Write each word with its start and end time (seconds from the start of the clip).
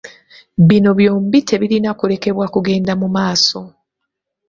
Bino 0.69 0.89
byombi 0.99 1.39
tebirina 1.49 1.91
kulekebwa 1.99 2.45
kugenda 2.53 2.93
mu 3.01 3.07
maaso. 3.15 3.59